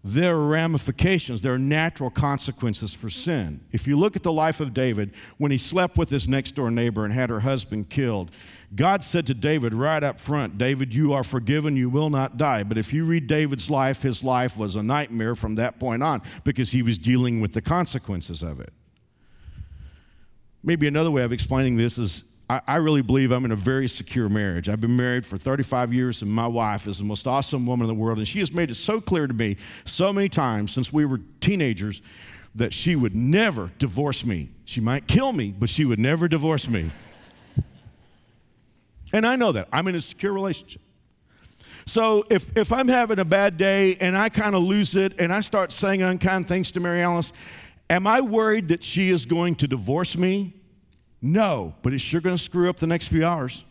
[0.06, 3.64] there are ramifications, there are natural consequences for sin.
[3.72, 6.70] If you look at the life of David, when he slept with his next door
[6.70, 8.30] neighbor and had her husband killed,
[8.74, 12.64] God said to David right up front, David, you are forgiven, you will not die.
[12.64, 16.20] But if you read David's life, his life was a nightmare from that point on
[16.44, 18.74] because he was dealing with the consequences of it.
[20.62, 23.88] Maybe another way of explaining this is I, I, really believe I'm in a very
[23.88, 24.68] secure marriage.
[24.68, 27.96] I've been married for 35 years, and my wife is the most awesome woman in
[27.96, 28.18] the world.
[28.18, 31.20] And she has made it so clear to me so many times since we were
[31.40, 32.02] teenagers
[32.54, 34.50] that she would never divorce me.
[34.64, 36.92] She might kill me, but she would never divorce me.
[39.12, 39.68] and I know that.
[39.72, 40.82] I'm in a secure relationship.
[41.86, 45.32] So if, if I'm having a bad day and I kind of lose it and
[45.32, 47.32] I start saying unkind things to Mary Alice,
[47.90, 50.54] am I worried that she is going to divorce me?
[51.26, 53.64] No, but it's sure going to screw up the next few hours.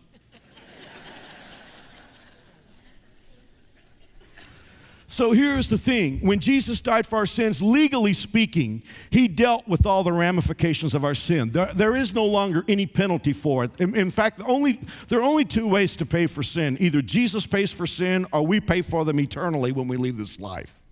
[5.06, 9.86] So here's the thing when Jesus died for our sins, legally speaking, he dealt with
[9.86, 11.52] all the ramifications of our sin.
[11.52, 13.80] There, there is no longer any penalty for it.
[13.80, 17.04] In, in fact, the only, there are only two ways to pay for sin either
[17.04, 20.83] Jesus pays for sin or we pay for them eternally when we leave this life.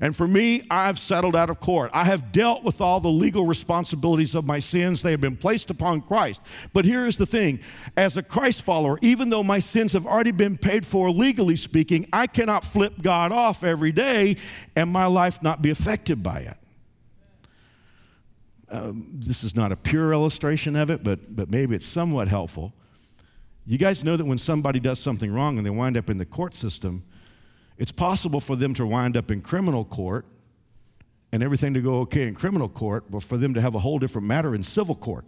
[0.00, 1.90] And for me, I've settled out of court.
[1.94, 5.02] I have dealt with all the legal responsibilities of my sins.
[5.02, 6.40] They have been placed upon Christ.
[6.72, 7.60] But here is the thing
[7.96, 12.08] as a Christ follower, even though my sins have already been paid for legally speaking,
[12.12, 14.36] I cannot flip God off every day
[14.74, 16.56] and my life not be affected by it.
[18.68, 22.74] Um, this is not a pure illustration of it, but, but maybe it's somewhat helpful.
[23.64, 26.24] You guys know that when somebody does something wrong and they wind up in the
[26.24, 27.04] court system,
[27.78, 30.26] it's possible for them to wind up in criminal court
[31.32, 33.98] and everything to go okay in criminal court, but for them to have a whole
[33.98, 35.24] different matter in civil court.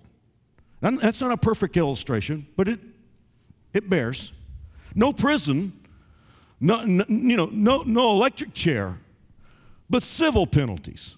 [0.81, 2.81] That's not a perfect illustration, but it,
[3.75, 4.33] it bears.
[4.95, 5.73] No prison,
[6.61, 8.99] no, no, you know, no, no electric chair,
[9.91, 11.15] but civil penalties.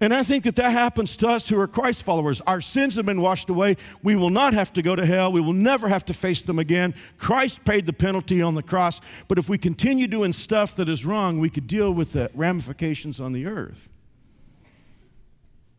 [0.00, 2.40] And I think that that happens to us who are Christ followers.
[2.42, 3.76] Our sins have been washed away.
[4.02, 5.32] We will not have to go to hell.
[5.32, 6.94] We will never have to face them again.
[7.16, 9.00] Christ paid the penalty on the cross.
[9.26, 13.18] But if we continue doing stuff that is wrong, we could deal with the ramifications
[13.18, 13.88] on the earth.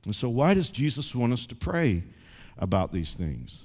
[0.04, 2.04] And so, why does Jesus want us to pray
[2.58, 3.60] about these things?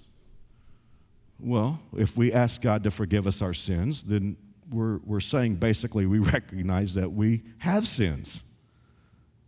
[1.40, 4.36] Well, if we ask God to forgive us our sins, then
[4.70, 8.42] we're, we're saying basically we recognize that we have sins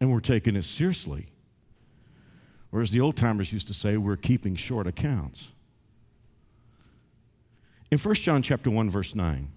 [0.01, 1.27] and we're taking it seriously.
[2.73, 5.49] Or as the old timers used to say, we're keeping short accounts.
[7.91, 9.49] In 1 John chapter 1 verse 9,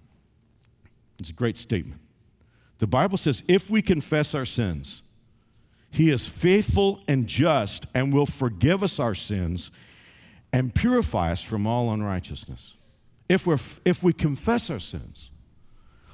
[1.18, 2.00] it's a great statement.
[2.78, 5.02] The Bible says, "If we confess our sins,
[5.90, 9.70] he is faithful and just and will forgive us our sins
[10.52, 12.74] and purify us from all unrighteousness."
[13.28, 15.30] If, we're, if we confess our sins,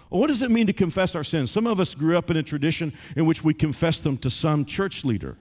[0.09, 1.51] what does it mean to confess our sins?
[1.51, 4.65] Some of us grew up in a tradition in which we confess them to some
[4.65, 5.37] church leader.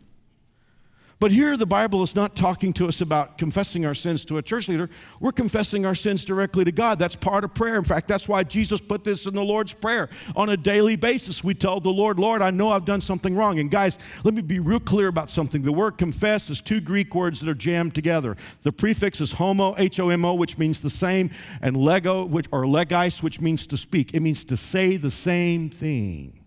[1.18, 4.42] But here, the Bible is not talking to us about confessing our sins to a
[4.42, 4.90] church leader.
[5.22, 7.00] We're confessing our sins directly to God.
[7.00, 7.78] That's part of prayer.
[7.78, 10.10] In fact, that's why Jesus put this in the Lord's Prayer.
[10.36, 13.60] On a daily basis, we tell the Lord, Lord, I know I've done something wrong.
[13.60, 15.62] And guys, let me be real clear about something.
[15.62, 18.36] The word confess is two Greek words that are jammed together.
[18.64, 22.48] The prefix is homo, H O M O, which means the same, and lego, which,
[22.52, 24.14] or legais, which means to speak.
[24.14, 26.45] It means to say the same thing.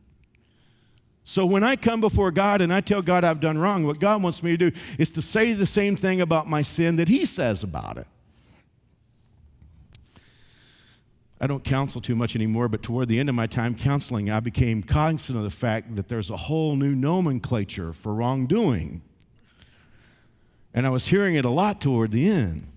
[1.28, 4.22] So when I come before God and I tell God I've done wrong, what God
[4.22, 7.26] wants me to do is to say the same thing about my sin that He
[7.26, 8.06] says about it.
[11.38, 14.40] I don't counsel too much anymore, but toward the end of my time counseling, I
[14.40, 19.02] became cognizant of the fact that there's a whole new nomenclature for wrongdoing.
[20.72, 22.72] And I was hearing it a lot toward the end.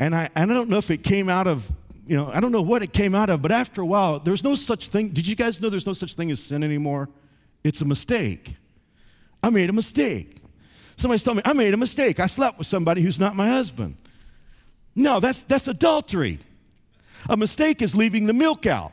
[0.00, 1.72] And I, and I don't know if it came out of
[2.10, 4.42] you know, I don't know what it came out of, but after a while, there's
[4.42, 5.10] no such thing.
[5.10, 7.08] Did you guys know there's no such thing as sin anymore?
[7.62, 8.56] It's a mistake.
[9.42, 10.36] I made a mistake.
[10.96, 12.20] Somebody's telling me, I made a mistake.
[12.20, 13.96] I slept with somebody who's not my husband.
[14.94, 16.38] No, that's, that's adultery.
[17.28, 18.92] A mistake is leaving the milk out.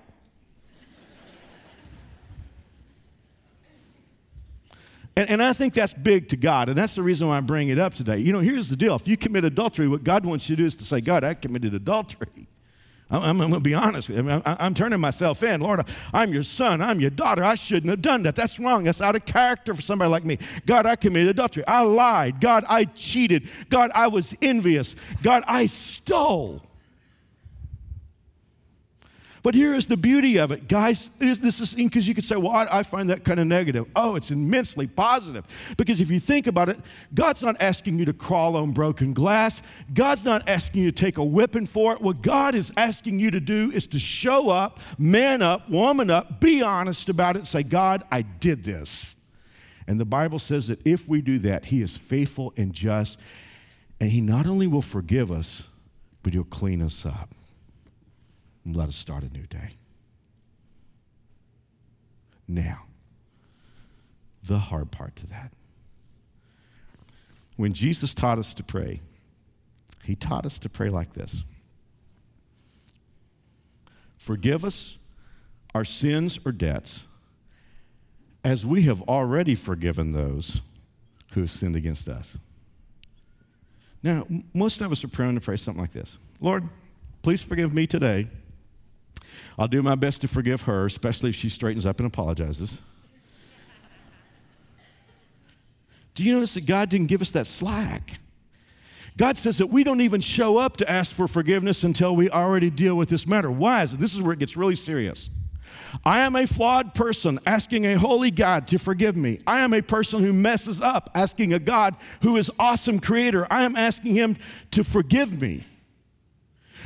[5.16, 7.70] And, and, I think that's big to God, and that's the reason why I'm bringing
[7.70, 8.20] it up today.
[8.20, 10.68] You know, here's the deal if you commit adultery, what God wants you to do
[10.68, 12.48] is to say, God, I committed adultery.
[13.10, 14.32] I'm, I'm, going to be honest with you.
[14.32, 15.62] I'm, I'm, turning myself in.
[15.62, 15.82] Lord,
[16.14, 16.82] I'm your son.
[16.82, 17.44] I'm your daughter.
[17.44, 18.36] I shouldn't have done that.
[18.36, 18.84] That's wrong.
[18.84, 20.38] That's out of character for somebody like me.
[20.66, 21.66] God, I committed adultery.
[21.68, 22.42] I lied.
[22.42, 23.50] God, I cheated.
[23.70, 24.94] God, I was envious.
[25.24, 26.62] God, I stole.
[29.44, 30.68] But here is the beauty of it.
[30.68, 33.48] Guys, is, this is because you could say, well, I, I find that kind of
[33.48, 33.86] negative.
[33.96, 35.46] Oh, it's immensely positive.
[35.78, 36.80] Because if you think about it,
[37.14, 39.62] God's not asking you to crawl on broken glass.
[39.94, 42.02] God's not asking you to take a whipping for it.
[42.02, 46.40] What God is asking you to do is to show up, man up, woman up,
[46.40, 49.16] be honest about it, say, God, I did this.
[49.88, 53.20] And the Bible says that if we do that, He is faithful and just,
[54.02, 55.64] and He not only will forgive us,
[56.24, 57.34] but He'll clean us up
[58.68, 59.78] and let us start a new day.
[62.50, 62.84] Now,
[64.44, 65.54] the hard part to that.
[67.56, 69.02] When Jesus taught us to pray,
[70.04, 71.46] he taught us to pray like this
[74.18, 74.98] Forgive us
[75.74, 77.02] our sins or debts
[78.44, 80.62] as we have already forgiven those
[81.32, 82.38] who have sinned against us.
[84.04, 86.68] Now, most of us are prone to pray something like this Lord,
[87.22, 88.28] please forgive me today
[89.58, 92.74] I'll do my best to forgive her, especially if she straightens up and apologizes.
[96.14, 98.20] Do you notice that God didn't give us that slack?
[99.18, 102.70] God says that we don't even show up to ask for forgiveness until we already
[102.70, 103.50] deal with this matter.
[103.50, 104.00] Why is it?
[104.00, 105.30] This is where it gets really serious.
[106.06, 109.40] I am a flawed person asking a holy God to forgive me.
[109.48, 113.48] I am a person who messes up asking a God who is awesome creator.
[113.50, 114.38] I am asking him
[114.72, 115.66] to forgive me.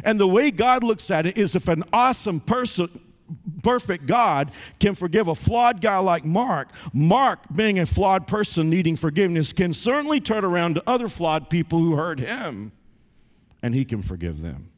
[0.04, 2.90] And the way God looks at it is if an awesome person
[3.64, 8.96] perfect God can forgive a flawed guy like Mark, Mark, being a flawed person needing
[8.96, 12.72] forgiveness, can certainly turn around to other flawed people who hurt him
[13.62, 14.70] and he can forgive them.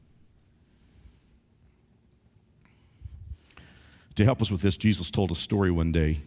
[4.16, 6.22] To help us with this, Jesus told a story one day,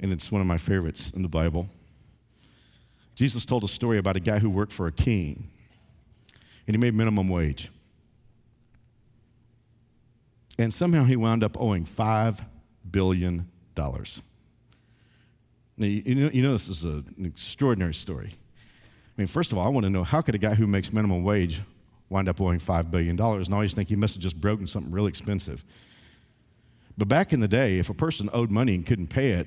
[0.00, 1.68] and it's one of my favorites in the Bible.
[3.14, 5.50] Jesus told a story about a guy who worked for a king,
[6.68, 7.70] and he made minimum wage.
[10.58, 12.44] And somehow he wound up owing $5
[12.90, 13.48] billion.
[13.74, 13.92] Now,
[15.78, 18.34] you know, you know this is a, an extraordinary story.
[18.36, 20.92] I mean, first of all, I want to know how could a guy who makes
[20.92, 21.62] minimum wage
[22.10, 23.18] wind up owing $5 billion?
[23.18, 25.64] And I always think he must have just broken something really expensive.
[26.98, 29.46] But back in the day, if a person owed money and couldn't pay it,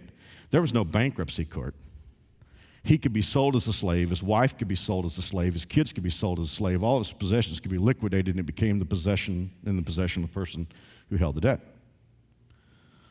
[0.49, 1.75] there was no bankruptcy court.
[2.83, 5.53] He could be sold as a slave, his wife could be sold as a slave,
[5.53, 8.39] his kids could be sold as a slave, all his possessions could be liquidated, and
[8.39, 10.67] it became the possession in the possession of the person
[11.09, 11.59] who held the debt.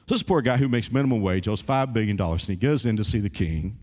[0.09, 2.97] So this poor guy who makes minimum wage owes $5 billion, and he goes in
[2.97, 3.79] to see the king,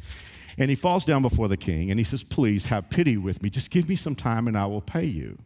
[0.57, 3.49] and he falls down before the king, and he says, Please have pity with me.
[3.49, 5.37] Just give me some time, and I will pay you.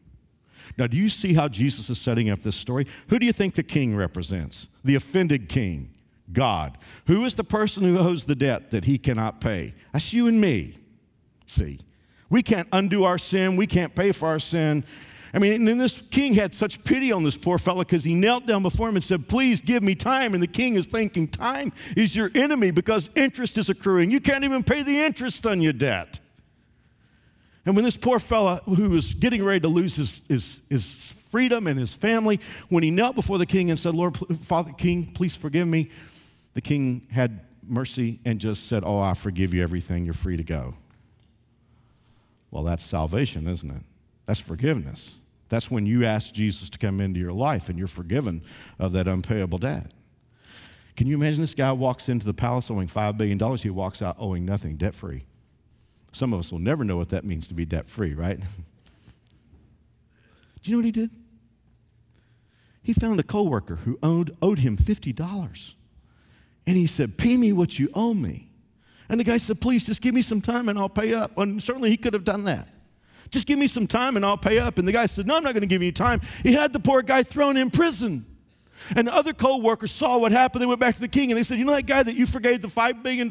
[0.77, 2.87] Now, do you see how Jesus is setting up this story?
[3.09, 4.69] Who do you think the king represents?
[4.83, 5.93] The offended king,
[6.33, 6.77] God.
[7.07, 9.73] Who is the person who owes the debt that he cannot pay?
[9.91, 10.77] That's you and me.
[11.45, 11.79] See,
[12.29, 14.85] we can't undo our sin, we can't pay for our sin.
[15.33, 18.45] I mean, and this king had such pity on this poor fellow because he knelt
[18.45, 20.33] down before him and said, Please give me time.
[20.33, 24.11] And the king is thinking, Time is your enemy because interest is accruing.
[24.11, 26.19] You can't even pay the interest on your debt.
[27.65, 30.85] And when this poor fellow who was getting ready to lose his, his, his
[31.29, 35.11] freedom and his family, when he knelt before the king and said, Lord, Father King,
[35.11, 35.89] please forgive me,
[36.53, 40.05] the king had mercy and just said, Oh, I forgive you everything.
[40.05, 40.75] You're free to go.
[42.49, 43.83] Well, that's salvation, isn't it?
[44.25, 45.15] That's forgiveness.
[45.49, 48.41] That's when you ask Jesus to come into your life and you're forgiven
[48.79, 49.93] of that unpayable debt.
[50.95, 53.57] Can you imagine this guy walks into the palace owing $5 billion?
[53.57, 55.23] He walks out owing nothing, debt free.
[56.11, 58.39] Some of us will never know what that means to be debt free, right?
[60.61, 61.09] Do you know what he did?
[62.83, 65.73] He found a coworker who owed, owed him $50.
[66.71, 68.49] And he said, Pay me what you owe me.
[69.09, 71.37] And the guy said, Please just give me some time and I'll pay up.
[71.37, 72.69] And certainly he could have done that.
[73.29, 74.77] Just give me some time and I'll pay up.
[74.77, 76.21] And the guy said, No, I'm not going to give you time.
[76.43, 78.25] He had the poor guy thrown in prison.
[78.95, 80.61] And the other co workers saw what happened.
[80.61, 82.25] They went back to the king and they said, You know that guy that you
[82.25, 83.29] forgave the $5 billion?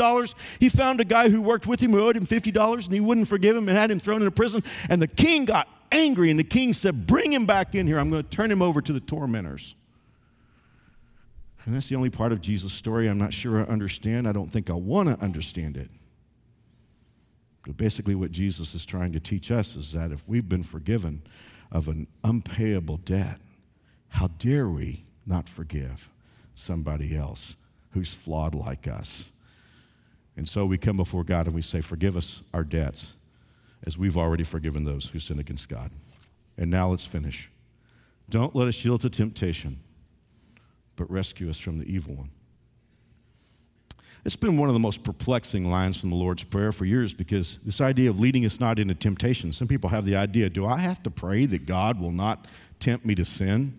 [0.58, 3.26] He found a guy who worked with him who owed him $50 and he wouldn't
[3.26, 4.62] forgive him and had him thrown into prison.
[4.90, 7.98] And the king got angry and the king said, Bring him back in here.
[7.98, 9.76] I'm going to turn him over to the tormentors.
[11.64, 14.26] And that's the only part of Jesus' story I'm not sure I understand.
[14.26, 15.90] I don't think I want to understand it.
[17.66, 21.22] But basically, what Jesus is trying to teach us is that if we've been forgiven
[21.70, 23.38] of an unpayable debt,
[24.08, 26.08] how dare we not forgive
[26.54, 27.56] somebody else
[27.92, 29.30] who's flawed like us?
[30.36, 33.08] And so we come before God and we say, Forgive us our debts
[33.84, 35.90] as we've already forgiven those who sin against God.
[36.56, 37.50] And now let's finish.
[38.28, 39.80] Don't let us yield to temptation,
[40.96, 42.30] but rescue us from the evil one.
[44.24, 47.58] It's been one of the most perplexing lines from the Lord's Prayer for years because
[47.64, 49.52] this idea of leading us not into temptation.
[49.52, 52.46] Some people have the idea do I have to pray that God will not
[52.80, 53.78] tempt me to sin?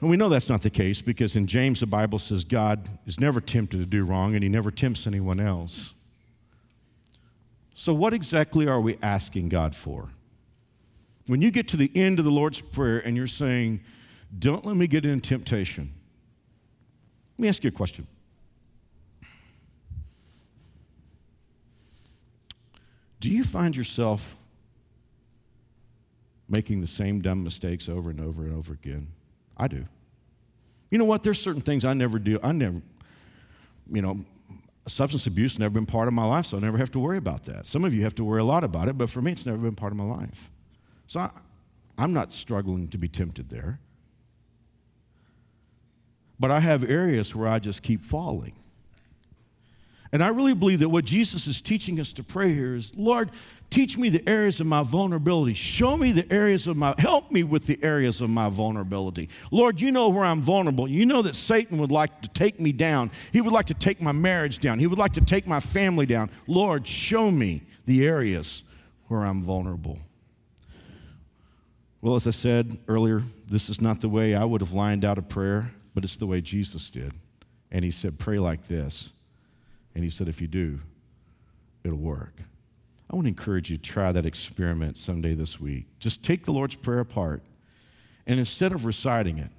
[0.00, 3.18] And we know that's not the case because in James, the Bible says God is
[3.18, 5.94] never tempted to do wrong and he never tempts anyone else.
[7.74, 10.10] So, what exactly are we asking God for?
[11.26, 13.80] When you get to the end of the Lord's Prayer and you're saying,
[14.36, 15.94] Don't let me get into temptation,
[17.38, 18.06] let me ask you a question.
[23.20, 24.36] Do you find yourself
[26.48, 29.08] making the same dumb mistakes over and over and over again?
[29.56, 29.84] I do.
[30.90, 31.22] You know what?
[31.22, 32.40] There's certain things I never do.
[32.42, 32.82] I never,
[33.92, 34.24] you know,
[34.88, 37.44] substance abuse never been part of my life, so I never have to worry about
[37.44, 37.66] that.
[37.66, 39.58] Some of you have to worry a lot about it, but for me, it's never
[39.58, 40.50] been part of my life.
[41.06, 41.30] So I,
[41.96, 43.78] I'm not struggling to be tempted there.
[46.40, 48.54] But I have areas where I just keep falling.
[50.10, 53.30] And I really believe that what Jesus is teaching us to pray here is Lord,
[53.68, 55.52] teach me the areas of my vulnerability.
[55.52, 59.28] Show me the areas of my, help me with the areas of my vulnerability.
[59.50, 60.88] Lord, you know where I'm vulnerable.
[60.88, 63.10] You know that Satan would like to take me down.
[63.32, 64.78] He would like to take my marriage down.
[64.78, 66.30] He would like to take my family down.
[66.46, 68.62] Lord, show me the areas
[69.08, 69.98] where I'm vulnerable.
[72.00, 75.18] Well, as I said earlier, this is not the way I would have lined out
[75.18, 77.10] a prayer, but it's the way Jesus did.
[77.72, 79.10] And he said, Pray like this.
[79.96, 80.78] And he said, if you do,
[81.82, 82.42] it'll work.
[83.10, 85.86] I want to encourage you to try that experiment someday this week.
[85.98, 87.42] Just take the Lord's Prayer apart,
[88.28, 89.50] and instead of reciting it,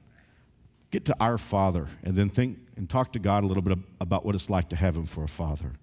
[0.91, 4.25] get to our Father and then think and talk to God a little bit about
[4.25, 5.73] what it's like to have Him for a Father.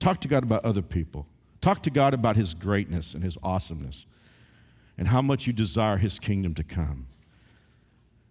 [0.00, 1.28] Talk to God about other people.
[1.60, 4.06] Talk to God about His greatness and His awesomeness
[4.98, 7.06] and how much you desire His kingdom to come.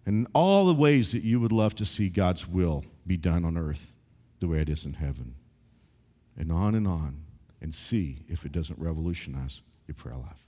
[0.08, 3.58] And all the ways that you would love to see God's will be done on
[3.58, 3.92] earth
[4.40, 5.34] the way it is in heaven.
[6.34, 7.24] And on and on,
[7.60, 10.47] and see if it doesn't revolutionize your prayer life.